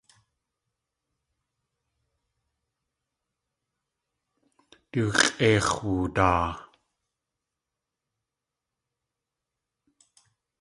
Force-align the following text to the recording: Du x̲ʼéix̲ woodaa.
Du 4.91 5.01
x̲ʼéix̲ 5.19 5.67
woodaa. 5.79 6.47